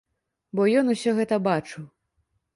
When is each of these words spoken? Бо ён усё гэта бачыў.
Бо 0.59 0.65
ён 0.81 0.89
усё 0.95 1.15
гэта 1.21 1.39
бачыў. 1.51 1.83